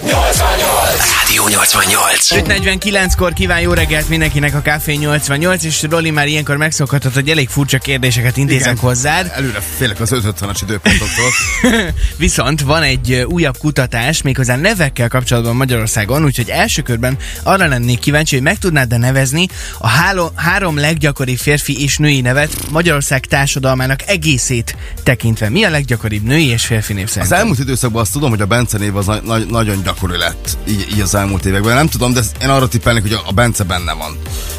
[0.00, 1.21] 88!
[1.32, 2.28] Rádió 88.
[2.30, 7.48] 5.49-kor kíván jó reggelt mindenkinek a Café 88, és Roli már ilyenkor megszokhatott, hogy elég
[7.48, 8.76] furcsa kérdéseket intézek Igen.
[8.76, 9.32] hozzád.
[9.34, 11.30] Előre félek az 550-as időpontoktól.
[12.16, 18.34] Viszont van egy újabb kutatás, méghozzá nevekkel kapcsolatban Magyarországon, úgyhogy első körben arra lennék kíváncsi,
[18.34, 19.46] hogy meg tudnád-e nevezni
[19.78, 25.48] a hálo, három leggyakoribb férfi és női nevet Magyarország társadalmának egészét tekintve.
[25.48, 28.78] Mi a leggyakoribb női és férfi név Az elmúlt időszakban azt tudom, hogy a Bence
[28.78, 31.74] név az na- na- nagyon gyakori lett így, így az elmúlt években.
[31.74, 34.16] Nem tudom, de én arra tippelnék, hogy a, Bence benne van.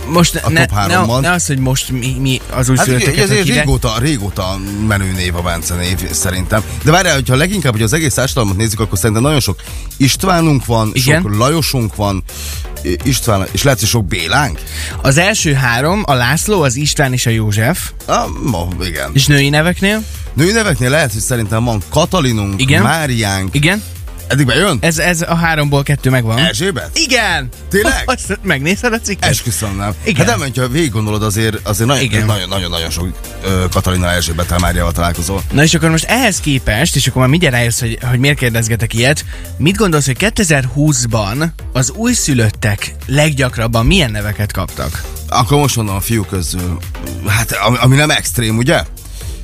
[0.08, 3.00] Most a ne, top ne, ne az, hogy most mi, mi az új Hát ugye,
[3.00, 6.64] szülötteket, ez régóta, régóta menő név a Bence név szerintem.
[6.84, 9.62] De várjál, hogyha leginkább, hogy az egész társadalmat nézzük, akkor szerintem nagyon sok
[9.98, 11.22] Istvánunk van, Igen.
[11.22, 12.24] sok Lajosunk van,
[13.04, 14.60] István, és lehet, hogy sok Bélánk?
[15.02, 17.92] Az első három, a László, az István és a József.
[18.06, 19.10] Ah, ma, igen.
[19.14, 20.04] És női neveknél?
[20.34, 22.82] Női neveknél lehet, hogy szerintem van Katalinunk, Igen.
[22.82, 23.56] Máriánk.
[23.56, 23.84] Igen?
[24.28, 24.78] Eddig bejön?
[24.82, 26.38] Ez, ez a háromból kettő megvan.
[26.38, 26.98] Erzsébet?
[26.98, 27.50] Igen!
[27.70, 28.04] Tényleg?
[28.16, 29.30] Azt megnézed a cikket?
[29.30, 29.94] Esküszöm nem.
[30.04, 30.26] Igen.
[30.26, 33.08] Hát nem, hogyha végig gondolod, azért, azért nagyon, nagyon, nagyon, nagyon sok
[33.44, 35.42] ö, Katalina Erzsébettel Máriával találkozol.
[35.52, 38.94] Na és akkor most ehhez képest, és akkor már mindjárt rájössz, hogy, hogy miért kérdezgetek
[38.94, 39.26] ilyet,
[39.58, 45.04] mit gondolsz, hogy 2020-ban az újszülöttek leggyakrabban milyen neveket kaptak?
[45.30, 46.78] Akkor most mondom a fiúk közül,
[47.28, 48.84] hát ami, ami nem extrém, ugye?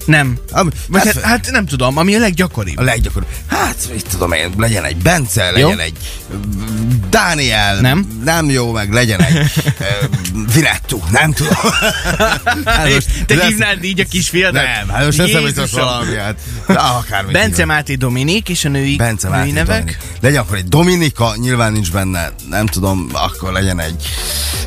[0.09, 0.37] Nem.
[0.51, 2.77] Ami, Vagy hát, hát, nem tudom, ami a leggyakoribb.
[2.77, 3.29] a leggyakoribb.
[3.47, 5.77] Hát, mit tudom én, legyen egy Bence, legyen Jó.
[5.77, 5.93] egy
[6.33, 7.79] mm, Dániel.
[7.79, 8.21] Nem?
[8.23, 9.35] Nem jó, meg legyen egy
[9.79, 11.53] uh, Vinettu, nem tudom.
[12.65, 14.63] hát Te lesz- hívnád így a kisfiadat?
[14.63, 15.79] Nem, hát most jutott Jézusom.
[15.85, 16.35] valami, hát.
[16.67, 17.65] De akármit Bence hívok.
[17.65, 19.77] Máté Dominik és a női, Bence női Máté nevek?
[19.79, 19.97] Dominik.
[20.21, 24.05] Legyen akkor egy Dominika, nyilván nincs benne, nem tudom, akkor legyen egy,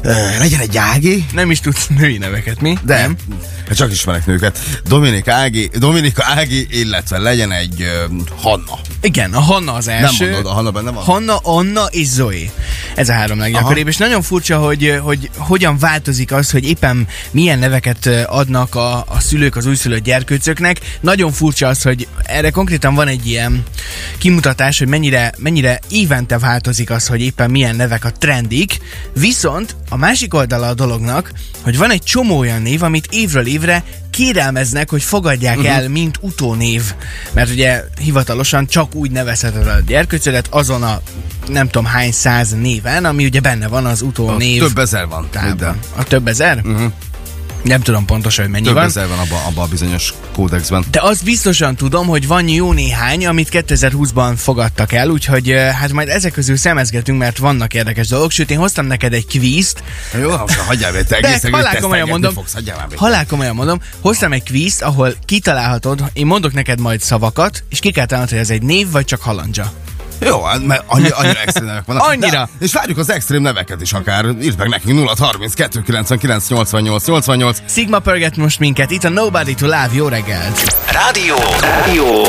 [0.04, 2.78] uh, legyen egy Ági, Nem is tudsz női neveket, mi?
[2.84, 3.16] de Nem.
[3.68, 4.58] Hát csak ismerek nőket.
[4.86, 8.78] Dominik Ági, Dominika Ági, illetve legyen egy uh, Hanna.
[9.00, 10.24] Igen, a Hanna az első.
[10.24, 11.04] Nem mondod, a Hanna benne van?
[11.04, 12.52] Hanna, Anna és Zoe.
[12.94, 17.58] Ez a három leggyakoribb, és nagyon furcsa, hogy, hogy hogyan változik az, hogy éppen milyen
[17.58, 20.80] neveket adnak a, a szülők az újszülött gyerkőcöknek.
[21.00, 23.62] Nagyon furcsa az, hogy erre konkrétan van egy ilyen
[24.18, 28.80] kimutatás, hogy mennyire, mennyire évente változik az, hogy éppen milyen nevek a trendik.
[29.14, 31.32] Viszont a másik oldala a dolognak,
[31.62, 35.76] hogy van egy csomó olyan név, amit évről évre kérelmeznek, hogy fogadják uh-huh.
[35.76, 36.94] el, mint utónév.
[37.32, 41.00] Mert ugye hivatalosan csak úgy nevezheted a gyerkőcödet azon a
[41.48, 44.62] nem tudom hány száz néven, ami ugye benne van az utónév.
[44.62, 45.28] Több ezer van.
[45.30, 45.78] tában.
[45.96, 46.60] A több ezer?
[46.64, 46.92] Uh-huh.
[47.62, 48.84] Nem tudom pontosan, hogy mennyi Több van.
[48.84, 50.84] ezer van abban abba a bizonyos kódexben.
[50.90, 56.08] De azt biztosan tudom, hogy van jó néhány, amit 2020-ban fogadtak el, úgyhogy hát majd
[56.08, 58.30] ezek közül szemezgetünk, mert vannak érdekes dolgok.
[58.30, 59.82] Sőt, én hoztam neked egy kvízt.
[60.20, 62.94] Jó, most hagyjál be, te egész halál komolyan mondom, fogsz, hagyjál már be.
[62.98, 67.90] halál komolyan mondom, hoztam egy kvízt, ahol kitalálhatod, én mondok neked majd szavakat, és ki
[67.90, 69.72] kell találnod, hogy ez egy név, vagy csak halandzsa.
[70.24, 72.06] Jó, hát mert annyi, annyira extrém nevek vannak.
[72.06, 72.48] Annyira.
[72.58, 74.24] De, és várjuk az extrém neveket is akár.
[74.42, 77.58] Írd meg nekünk 0 32 99 88 88.
[77.68, 80.76] Sigma pörget most minket, itt a Nobody to Love, jó reggelt!
[80.92, 81.36] Rádió.
[81.60, 82.24] Rádió.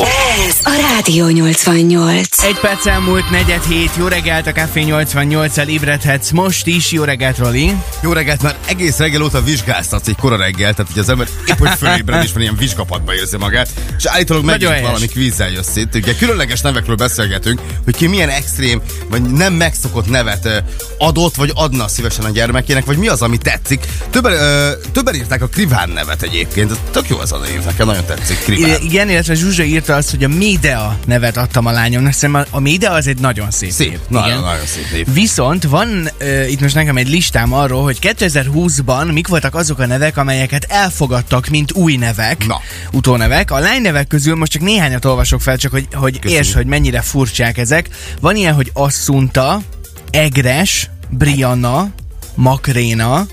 [0.48, 2.44] Ez a Rádió 88.
[2.44, 7.38] Egy perc elmúlt, negyed hét, jó reggelt, a Café 88-el ébredhetsz most is, jó reggelt,
[7.38, 7.76] Roli!
[8.02, 11.58] Jó reggelt, már egész reggel óta vizsgáztatsz egy kora reggel, tehát hogy az ember épp
[11.58, 15.96] hogy fölébred és van ilyen vizsgapadba érzi magát, és állítólag megint valami kvízzel jössz itt.
[15.96, 20.58] Ugye különleges nevekről beszélgetünk, hogy ki milyen extrém, vagy nem megszokott nevet ö,
[20.98, 23.86] adott, vagy adna szívesen a gyermekének, vagy mi az, ami tetszik.
[24.10, 27.88] Többen, ö, többen írták a Kriván nevet egyébként, Ez tök jó ez a név, nekem
[27.88, 28.82] nagyon tetszik, Kriván.
[28.82, 32.60] I- igen, illetve Zsuzsa írta azt, hogy a Médea nevet adtam a lányomnak, szerintem a-
[32.60, 34.00] Médea az egy nagyon szép, Szép, név.
[34.10, 34.40] nagyon, Igen.
[34.42, 35.14] nagyon szép név.
[35.14, 39.86] Viszont van uh, itt most nekem egy listám arról, hogy 2020-ban mik voltak azok a
[39.86, 42.62] nevek, amelyeket elfogadtak, mint új nevek, Na.
[42.92, 43.52] utónevek.
[43.52, 46.46] A lánynevek közül most csak néhányat olvasok fel, csak hogy, hogy Köszönjük.
[46.46, 47.73] érts, hogy mennyire furcsák ezek.
[48.20, 49.62] Van ilyen, hogy Assunta,
[50.10, 51.90] Egres, Brianna,
[52.36, 53.26] Makréna,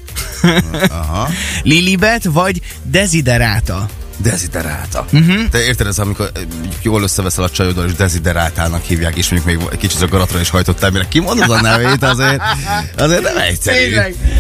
[0.90, 1.28] Aha.
[1.62, 3.88] Lilibet vagy Desiderata.
[4.16, 5.04] Desiderálta.
[5.12, 5.48] Uh-huh.
[5.50, 6.42] Te érted ez, amikor eh,
[6.82, 10.90] jól összeveszel a csajoddal, és desideráltának hívják, és mondjuk még kicsit a garatra is hajtottál,
[10.90, 12.42] mire kimondod a nevét, azért,
[12.97, 13.94] azért nem egyszerű.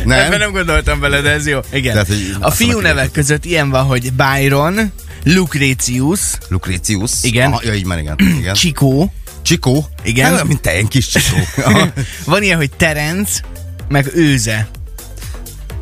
[0.04, 0.18] Nem?
[0.18, 1.58] Ebben nem gondoltam bele, de ez jó.
[1.72, 1.92] Igen.
[1.92, 4.92] Tehát, hogy a fiú nevek között ilyen van, hogy Byron,
[5.24, 7.10] Lucretius, Lucretius.
[7.22, 7.52] Igen.
[7.52, 8.16] Aha, ja, így már igen.
[8.38, 8.54] igen.
[8.54, 9.08] Chico,
[9.50, 9.88] Csikó.
[10.02, 10.24] Igen.
[10.24, 11.36] Hát, olyan, mint te, kis csikó.
[12.24, 13.40] Van ilyen, hogy Terence,
[13.88, 14.68] meg Őze.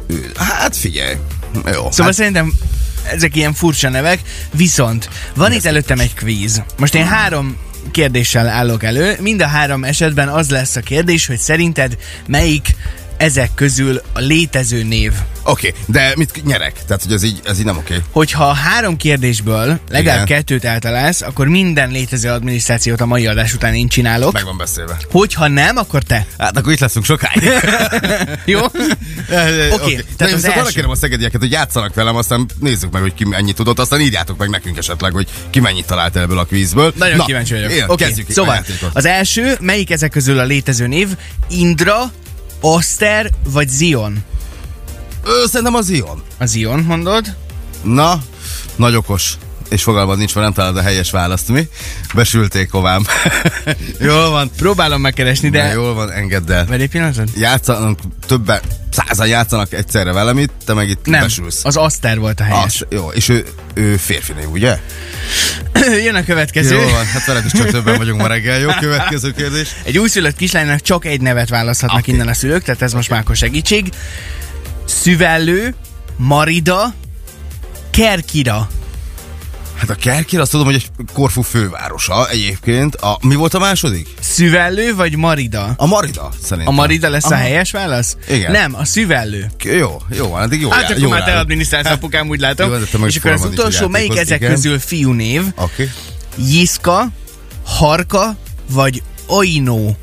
[0.06, 1.17] Ő- hát figyelj.
[1.55, 1.62] Jó.
[1.73, 2.53] Szóval hát, szerintem
[3.11, 4.20] ezek ilyen furcsa nevek,
[4.53, 6.62] viszont van itt előttem egy kvíz.
[6.79, 7.56] Most én három
[7.91, 12.76] kérdéssel állok elő, mind a három esetben az lesz a kérdés, hogy szerinted melyik
[13.19, 15.12] ezek közül a létező név?
[15.43, 16.73] Oké, okay, de mit nyerek?
[16.87, 17.94] Tehát, hogy ez így, ez így nem oké.
[17.94, 18.06] Okay.
[18.11, 20.38] Hogyha három kérdésből legalább Igen.
[20.38, 24.32] kettőt eltalálsz, akkor minden létező adminisztrációt a mai adás után én csinálok.
[24.32, 24.97] Meg van beszélve.
[25.11, 26.26] Hogyha nem, akkor te.
[26.38, 27.43] Hát akkor itt leszünk sokáig.
[28.44, 28.61] Jó?
[28.65, 28.85] Oké.
[29.29, 30.05] Okay, okay.
[30.17, 33.56] Tehát az arra kérem a szegedieket, hogy játszanak velem, aztán nézzük meg, hogy ki mennyit
[33.56, 36.93] tudott, aztán írjátok meg nekünk esetleg, hogy ki mennyit talált ebből a kvízből.
[36.97, 37.70] Nagyon Na, kíváncsi vagyok.
[37.70, 37.97] Oké, okay.
[37.97, 41.09] kezdjük szóval az első, melyik ezek közül a létező név?
[41.49, 42.12] Indra,
[42.60, 44.25] Oster vagy Zion?
[45.25, 46.22] Ö, szerintem az Zion.
[46.38, 47.34] A Zion, mondod?
[47.82, 48.22] Na,
[48.76, 49.37] nagy okos
[49.69, 51.69] és fogalmad nincs, mert nem találod a helyes választ, mi?
[52.14, 53.05] Besülték hovám.
[54.00, 54.50] jól van.
[54.56, 55.62] Próbálom megkeresni, de...
[55.62, 56.66] Na, jól van, engedd el.
[56.66, 57.28] Várj egy pillanatot?
[57.37, 58.60] Játszanak, többen,
[58.90, 61.64] százan játszanak egyszerre velem itt, te meg itt nem, besülsz.
[61.64, 62.81] az Aster volt a helyes.
[62.81, 64.81] Az, jó, és ő, ő férfi ugye?
[66.04, 66.75] Jön a következő.
[66.75, 68.58] Jó van, hát veled is csak többen vagyunk ma reggel.
[68.58, 69.69] Jó, következő kérdés.
[69.82, 72.14] Egy újszülött kislánynak csak egy nevet választhatnak okay.
[72.14, 73.88] innen a szülők, tehát ez most már akkor segítség.
[74.84, 75.75] Szüvellő,
[76.16, 76.94] Marida,
[77.90, 78.69] Kerkira.
[79.78, 82.94] Hát a Kerkér azt tudom, hogy egy Korfu fővárosa egyébként.
[82.94, 84.08] A, mi volt a második?
[84.20, 85.75] Szüvellő vagy Marida?
[85.76, 86.72] A Marida, szerintem.
[86.72, 87.34] A Marida lesz Aha.
[87.34, 88.16] a helyes válasz?
[88.28, 88.50] Igen.
[88.50, 89.50] Nem, a szüvellő.
[89.64, 92.70] Jó, jó van, eddig jó Hát akkor már te adminisztrálsz apukám, úgy látom.
[92.70, 94.52] Jó, és akkor az utolsó, melyik ezek igen.
[94.52, 95.42] közül fiú név?
[95.56, 95.90] Okay.
[96.36, 97.08] Jiszka,
[97.64, 98.36] Harka
[98.70, 99.94] vagy Oino?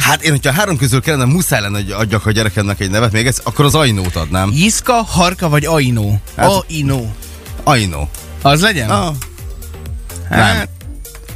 [0.00, 3.26] Hát én, hogyha három közül kellene, muszáj lenne, hogy adjak a gyerekemnek egy nevet, még
[3.26, 4.50] ez, akkor az Ainót adnám.
[4.54, 6.14] Jiszka, Harka vagy Aino?
[6.36, 7.02] Hát, Aino.
[7.64, 8.08] Aino.
[8.42, 8.90] Az legyen?
[8.90, 9.14] Ah.
[10.30, 10.66] Hát, nem.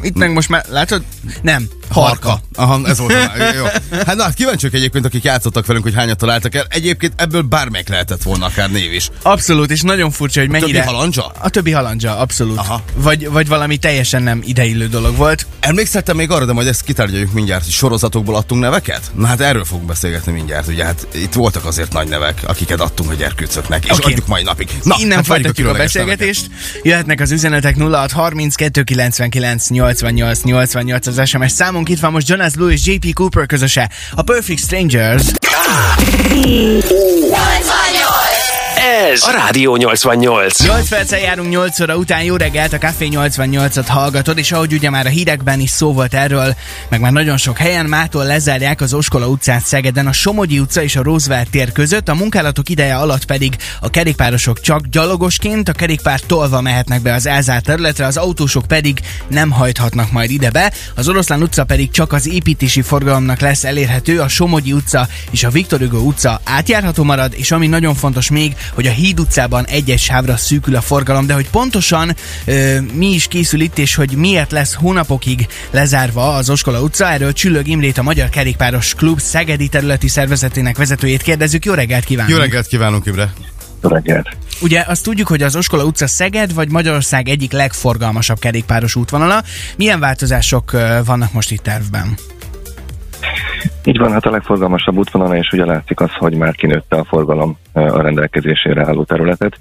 [0.03, 1.03] Itt meg most már, látod?
[1.43, 1.69] Nem.
[1.91, 2.41] Harka.
[2.55, 3.12] Aha, ez volt
[3.56, 3.65] jó.
[4.06, 6.67] Hát na, kíváncsiak egyébként, akik játszottak velünk, hogy hányat találtak el.
[6.69, 9.11] Egyébként ebből bármelyik lehetett volna akár név is.
[9.23, 10.79] Abszolút, és nagyon furcsa, hogy mennyire...
[10.79, 11.32] A többi halandzsa?
[11.38, 12.59] A többi halandzsa, abszolút.
[12.59, 12.82] Aha.
[12.94, 15.47] Vagy, vagy valami teljesen nem ideillő dolog volt.
[15.61, 19.11] Emlékszettem még arra, de majd ezt kitárgyaljuk mindjárt, hogy sorozatokból adtunk neveket?
[19.15, 23.11] Na hát erről fogunk beszélgetni mindjárt, ugye hát itt voltak azért nagy nevek, akiket adtunk
[23.11, 24.12] a gyerkőcöknek, és okay.
[24.12, 24.69] adjuk mai napig.
[24.82, 26.49] Na, Innen hát folytatjuk a, a beszélgetést.
[26.50, 26.85] Neveket.
[26.85, 31.88] Jöhetnek az üzenetek 0632 99 88 88 az SMS számunk.
[31.88, 33.90] Itt van most Jonas és JP Cooper közöse.
[34.14, 35.22] A Perfect Strangers.
[39.14, 40.62] Ez a Rádió 88.
[40.62, 42.22] 8 perccel járunk 8 óra után.
[42.22, 46.14] Jó reggelt, a Café 88-at hallgatod, és ahogy ugye már a hírekben is szó volt
[46.14, 46.55] erről,
[46.88, 50.96] meg már nagyon sok helyen, mától lezárják az Oskola utcát Szegeden, a Somogyi utca és
[50.96, 56.20] a Roosevelt tér között, a munkálatok ideje alatt pedig a kerékpárosok csak gyalogosként, a kerékpár
[56.20, 60.72] tolva mehetnek be az elzárt területre, az autósok pedig nem hajthatnak majd ide be.
[60.94, 65.50] Az Oroszlán utca pedig csak az építési forgalomnak lesz elérhető, a Somogyi utca és a
[65.50, 69.99] Viktor Hugo utca átjárható marad, és ami nagyon fontos még, hogy a Híd utcában egy-egy
[69.99, 74.53] sávra szűkül a forgalom, de hogy pontosan ö, mi is készül itt, és hogy miért
[74.53, 80.09] lesz hónapokig lezárva az Oskola utca, erről Csüllög Imrét, a Magyar Kerékpáros Klub Szegedi területi
[80.09, 81.65] szervezetének vezetőjét kérdezzük.
[81.65, 82.37] Jó reggelt kívánunk!
[82.37, 83.33] Jó reggelt kívánunk, Imre!
[83.83, 84.37] Jó reggelt!
[84.61, 89.43] Ugye azt tudjuk, hogy az Oskola utca Szeged vagy Magyarország egyik legforgalmasabb kerékpáros útvonala.
[89.77, 90.71] Milyen változások
[91.05, 92.17] vannak most itt tervben?
[93.85, 97.57] Így van, hát a legforgalmasabb útvonal, és ugye látszik az, hogy már kinőtte a forgalom
[97.73, 99.59] a rendelkezésére álló területet,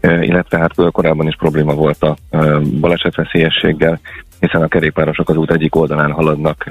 [0.00, 2.16] illetve hát korábban is probléma volt a
[2.80, 4.00] balesetveszélyességgel,
[4.38, 6.64] hiszen a kerékpárosok az út egyik oldalán haladnak,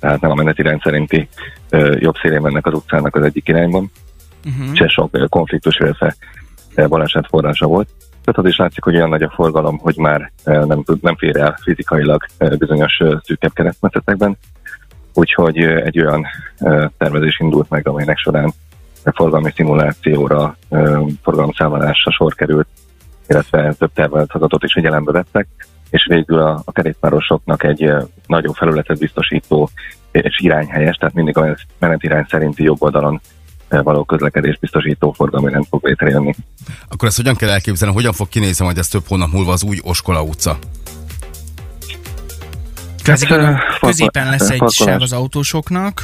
[0.00, 1.28] tehát nem a menetirány szerinti
[1.98, 3.90] jobb szélén mennek az utcának az egyik irányban,
[4.44, 4.80] uh-huh.
[4.80, 6.16] és sok konfliktus, illetve
[6.88, 7.88] baleset forrása volt.
[8.24, 11.58] Tehát az is látszik, hogy olyan nagy a forgalom, hogy már nem, nem fér el
[11.62, 12.26] fizikailag
[12.58, 14.36] bizonyos szűkebb keresztmetszetekben,
[15.14, 16.26] Úgyhogy egy olyan
[16.98, 18.52] tervezés indult meg, amelynek során
[19.04, 20.56] forgalmi szimulációra,
[21.22, 22.66] forgalomszámolásra sor került,
[23.28, 25.46] illetve több tervezhatot is figyelembe vettek,
[25.90, 27.92] és végül a, a kerékpárosoknak egy
[28.26, 29.70] nagyobb felületet biztosító
[30.10, 33.20] és irányhelyes, tehát mindig a menetirány szerinti jobb oldalon
[33.68, 36.34] való közlekedés biztosító forgalmi rend fog létrejönni.
[36.88, 39.78] Akkor ezt hogyan kell elképzelni, hogyan fog kinézni majd ez több hónap múlva az új
[39.82, 40.58] Oskola utca?
[43.04, 46.02] Hát, középen lesz egy sáv az autósoknak,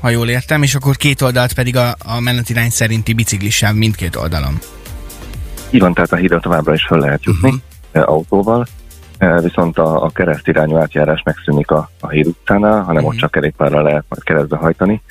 [0.00, 4.58] ha jól értem, és akkor két oldalt pedig a, a menetirány szerinti biciklisáv mindkét oldalon.
[5.70, 8.10] Így van, tehát a hídra továbbra is fel lehet jutni uh-huh.
[8.10, 8.66] autóval,
[9.42, 13.08] viszont a, a keresztirányú átjárás megszűnik a, a híd utcánál, hanem uh-huh.
[13.08, 15.02] ott csak kerékpárral lehet majd keresztbe hajtani,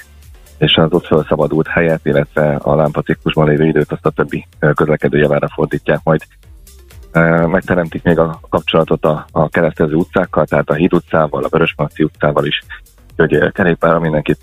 [0.57, 5.49] és az ott felszabadult helyet, illetve a lámpaciklusban lévő időt azt a többi közlekedő javára
[5.53, 6.21] fordítják majd
[7.47, 12.45] megteremtik még a kapcsolatot a, a keresztező utcákkal, tehát a Híd utcával, a Vörösmarci utcával
[12.45, 12.61] is,
[13.15, 14.39] hogy kerékpára mindenkit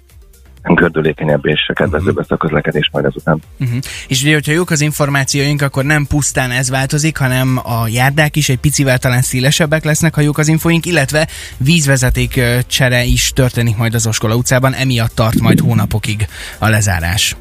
[0.75, 3.41] gördülékenyebb és kedvezőbb lesz a közlekedés majd ezután.
[3.61, 3.79] Uh-huh.
[4.09, 8.49] És ugye, hogyha jók az információink, akkor nem pusztán ez változik, hanem a járdák is
[8.49, 13.95] egy picivel talán szélesebbek lesznek, ha jók az infoink, illetve vízvezeték csere is történik majd
[13.95, 16.27] az Oskola utcában, emiatt tart majd hónapokig
[16.59, 17.37] a lezárás.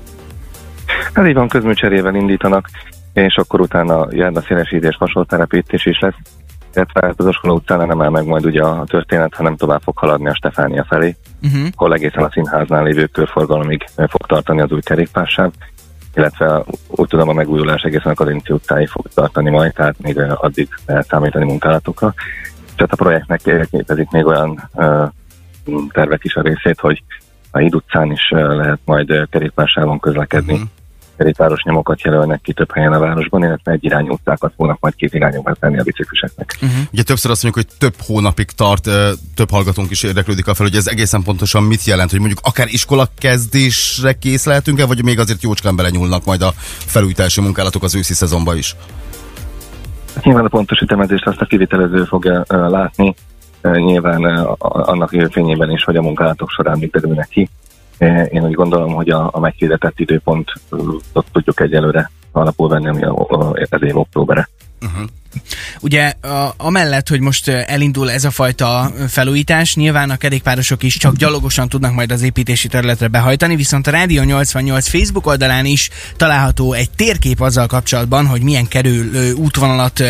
[1.13, 2.70] Hát így van, közműcserével indítanak,
[3.24, 6.15] és akkor utána járna szélesítés, fasoltelepítés is lesz,
[6.74, 10.27] illetve az Oskola utcán nem áll meg majd ugye a történet, hanem tovább fog haladni
[10.27, 11.67] a Stefánia felé, uh-huh.
[11.75, 15.51] ahol egészen a színháznál lévő körforgalomig fog tartani az új kerékpársáv,
[16.15, 20.67] illetve úgy tudom a megújulás egészen a Karinci utcáig fog tartani majd, tehát még addig
[20.86, 22.13] lehet számítani munkálatokra.
[22.75, 23.41] Tehát a projektnek
[23.72, 25.10] képezik még olyan uh,
[25.91, 27.03] tervek is a részét, hogy
[27.51, 30.53] a Híd utcán is lehet majd kerékpársávon közlekedni.
[30.53, 30.69] Uh-huh
[31.17, 35.13] kerékpáros nyomokat jelölnek ki több helyen a városban, illetve egy irányú utcákat fognak majd két
[35.13, 36.57] irányúban tenni a bicikliseknek.
[36.62, 36.79] Uh-huh.
[36.91, 38.89] Ugye többször azt mondjuk, hogy több hónapig tart,
[39.36, 42.67] több hallgatónk is érdeklődik a fel, hogy ez egészen pontosan mit jelent, hogy mondjuk akár
[42.67, 46.53] iskola kezdésre kész lehetünk-e, vagy még azért jócskán belenyúlnak majd a
[46.86, 48.75] felújítási munkálatok az őszi szezonba is?
[50.22, 53.15] Nyilván a pontos ütemezést azt a kivitelező fogja látni,
[53.62, 54.24] nyilván
[54.60, 57.50] annak jövőfényében is, hogy a munkálatok során mit derülnek ki.
[57.97, 63.53] Én úgy gondolom, hogy a, a meghirdetett időpontot tudjuk egyelőre alapul venni, ami a, a,
[63.55, 64.49] ez év októbere.
[65.85, 71.15] Ugye a, amellett, hogy most elindul ez a fajta felújítás, nyilván a kerékpárosok is csak
[71.15, 76.73] gyalogosan tudnak majd az építési területre behajtani, viszont a Rádió 88 Facebook oldalán is található
[76.73, 80.03] egy térkép azzal kapcsolatban, hogy milyen kerülő útvonalat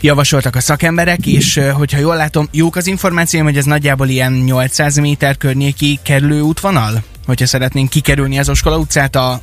[0.00, 4.96] javasoltak a szakemberek, és hogyha jól látom, jók az információim, hogy ez nagyjából ilyen 800
[4.96, 7.04] méter környéki kerülő útvonal?
[7.26, 9.40] hogyha szeretnénk kikerülni az Oskola utcát a, a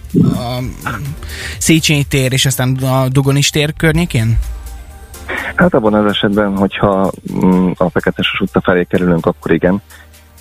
[1.57, 4.37] Széchenyi tér és aztán a Dogonis tér környékén?
[5.55, 7.11] Hát abban az esetben, hogyha
[7.45, 9.81] mm, a Feketeses utca felé kerülünk, akkor igen,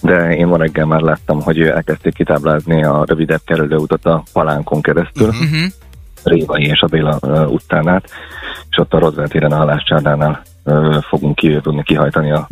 [0.01, 5.29] de én ma reggel már láttam, hogy elkezdték kitáblázni a rövidebb kerülőutat a Palánkon keresztül,
[5.29, 5.71] uh-huh.
[6.25, 7.19] Révai és a Béla
[7.49, 8.11] utcán át,
[8.71, 12.49] és ott a téren a Haláscsárdánál uh, fogunk ki, tudni kihajtani a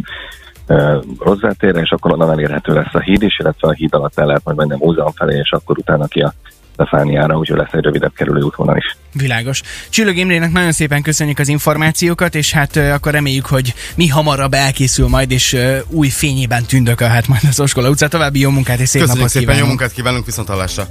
[1.59, 4.45] térre, és akkor onnan elérhető lesz a híd is, illetve a híd alatt el lehet
[4.45, 6.33] majd menni a múzeum felé, és akkor utána ki a
[6.81, 8.97] Stefániára, úgyhogy lesz egy rövidebb kerülő útvonal is.
[9.13, 9.61] Világos.
[9.89, 15.09] Csillog Imrének nagyon szépen köszönjük az információkat, és hát akkor reméljük, hogy mi hamarabb elkészül
[15.09, 15.57] majd, és
[15.89, 18.09] új fényében tündökölhet majd az Oskola utca.
[18.09, 19.63] További jó munkát és szép Köszönjük napot szépen, kívánunk.
[19.63, 20.87] jó munkát kívánunk, viszont hallásra.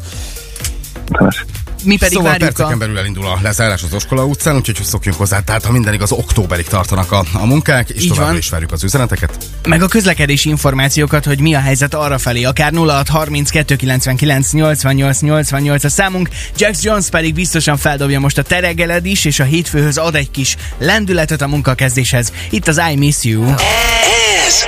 [1.84, 2.78] Mi pedig szóval várjuk perceken a...
[2.78, 5.40] belül elindul a lezárás az Oskola utcán, úgyhogy szokjunk hozzá.
[5.40, 8.38] Tehát ha minden igaz, októberig tartanak a, a munkák, és Így továbbra van.
[8.38, 9.38] is várjuk az üzeneteket.
[9.68, 12.44] Meg a közlekedési információkat, hogy mi a helyzet arra felé.
[12.44, 16.30] Akár 0632 99 88 88 a számunk.
[16.58, 20.56] Jax Jones pedig biztosan feldobja most a teregeled is, és a hétfőhöz ad egy kis
[20.78, 22.34] lendületet a munkakezdéshez.
[22.50, 23.54] Itt az I Miss You.
[24.48, 24.64] Ez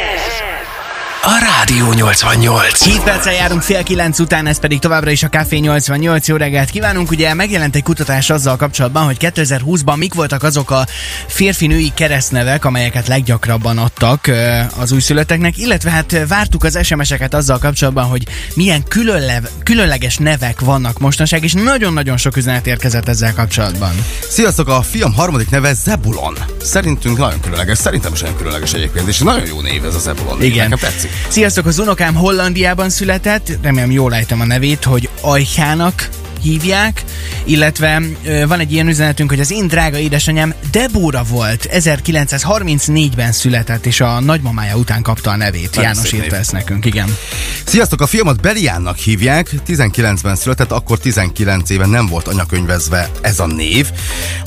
[1.24, 2.84] a Rádió 88.
[2.84, 6.28] 7 perccel járunk fél kilenc után, ez pedig továbbra is a Café 88.
[6.28, 7.12] Jó reggelt kívánunk!
[7.12, 10.86] Ugye megjelent egy kutatás azzal kapcsolatban, hogy 2020-ban mik voltak azok a
[11.28, 14.32] férfi-női keresztnevek, amelyeket leggyakrabban adtak
[14.80, 21.00] az újszülötteknek, illetve hát vártuk az SMS-eket azzal kapcsolatban, hogy milyen különle- különleges nevek vannak
[21.00, 23.92] mostanság, és nagyon-nagyon sok üzenet érkezett ezzel kapcsolatban.
[24.30, 26.38] Sziasztok, a fiam harmadik neve Zebulon.
[26.62, 30.44] Szerintünk nagyon különleges, szerintem is nagyon különleges egyébként, és nagyon jó név ez a Zebulon.
[30.44, 30.70] Igen.
[30.70, 31.11] Nekem tetszik.
[31.28, 36.10] Sziasztok, az unokám Hollandiában született, remélem jól ejtem a nevét, hogy Ajhának
[36.42, 37.04] hívják,
[37.44, 38.02] illetve
[38.48, 44.20] van egy ilyen üzenetünk, hogy az én drága édesanyám Debóra volt, 1934-ben született, és a
[44.20, 45.76] nagymamája után kapta a nevét.
[45.76, 47.16] Nagyon János írta ezt nekünk, igen.
[47.64, 53.46] Sziasztok, a fiamat Beliánnak hívják, 19-ben született, akkor 19 éve nem volt anyakönyvezve ez a
[53.46, 53.92] név.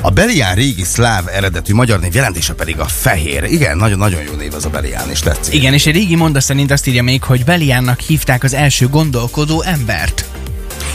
[0.02, 3.44] A Belián régi szláv eredetű magyar név jelentése pedig a fehér.
[3.44, 5.54] Igen, nagyon-nagyon jó név az a Belián, és tetszik.
[5.54, 9.62] Igen, és egy régi monda szerint azt írja még, hogy Beliánnak hívták az első gondolkodó
[9.62, 10.24] embert.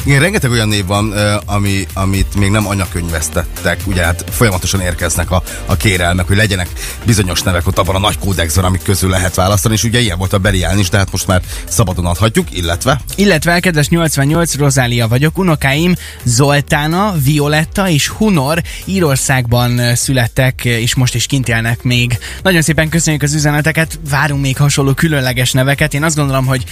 [0.04, 1.12] Igen, rengeteg olyan név van,
[1.46, 6.70] ami, amit még nem anyakönyvesztettek, ugye hát folyamatosan érkeznek a, a kérelmek, hogy legyenek
[7.06, 10.34] bizonyos nevek ott abban a nagy kódexben, amik közül lehet választani, és ugye ilyen volt
[10.34, 15.38] a Belián is, de hát most már szabadon adhatjuk, illetve Illetve, kedves 88, Rozália vagyok,
[15.38, 22.18] unokáim Zoltána, Violetta és Hunor Írországban születtek, és most is kint élnek még.
[22.44, 25.94] Nagyon szépen köszönjük az üzeneteket, várunk még hasonló különleges neveket.
[25.94, 26.64] Én azt gondolom, hogy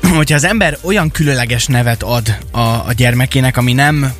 [0.16, 4.12] hogyha az ember olyan különleges nevet ad a, a gyermekének, ami nem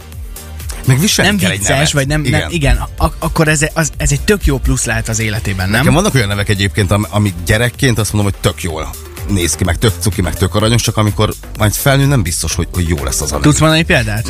[0.87, 1.91] meg nem kell egy vicces, nevet.
[1.91, 5.09] vagy nem, igen, nem, igen ak- akkor ez, az, ez egy tök jó plusz lehet
[5.09, 5.79] az életében, nem?
[5.79, 8.91] Nekem vannak olyan nevek egyébként, am- amik gyerekként azt mondom, hogy tök jól
[9.29, 12.69] néz ki, meg tök cuki, meg tök aranyos, csak amikor majd felnő, nem biztos, hogy,
[12.73, 13.43] hogy jó lesz az a név.
[13.45, 14.29] Tudsz mondani példát?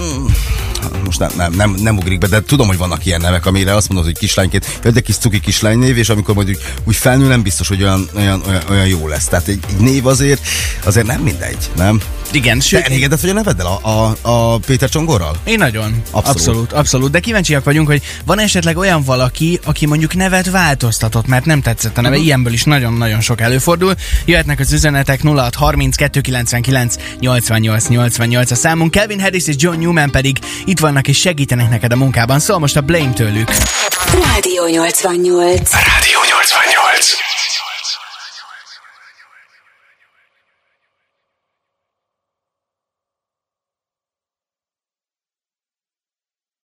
[1.04, 3.88] Most nem, nem, nem, nem ugrik be, de tudom, hogy vannak ilyen nevek, amire azt
[3.88, 7.42] mondod, hogy kislányként, jaj, de kis cuki kislánynév, és amikor majd úgy, úgy felnő, nem
[7.42, 9.24] biztos, hogy olyan, olyan, olyan, olyan jó lesz.
[9.24, 10.46] Tehát egy, egy név azért,
[10.84, 12.00] azért nem mindegy, nem?
[12.32, 15.36] Igen, Te sőt, elégedett vagy a neveddel, a, a, a Péter Csongorral?
[15.44, 16.02] Én nagyon.
[16.10, 16.36] Abszolút.
[16.36, 16.72] Abszolút.
[16.72, 17.10] abszolút.
[17.10, 21.98] De kíváncsiak vagyunk, hogy van esetleg olyan valaki, aki mondjuk nevet változtatott, mert nem tetszett
[21.98, 22.08] a neve.
[22.08, 22.26] Uh-huh.
[22.26, 23.94] Ilyenből is nagyon-nagyon sok előfordul.
[24.24, 28.90] Jöhetnek az üzenetek 0630 299 88 88 a számunk.
[28.90, 32.38] Kelvin Harris és John Newman pedig itt vannak és segítenek neked a munkában.
[32.38, 33.48] Szól most a Blame tőlük.
[34.12, 35.72] Rádió 88.
[35.72, 37.29] Rádió 88.